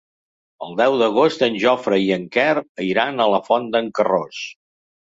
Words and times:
El 0.67 0.71
deu 0.79 0.97
d'agost 1.01 1.43
en 1.49 1.59
Jofre 1.65 2.01
i 2.07 2.09
en 2.17 2.27
Quer 2.39 2.57
iran 2.89 3.21
a 3.21 3.31
la 3.37 3.45
Font 3.53 3.73
d'en 3.77 3.97
Carròs. 4.01 4.45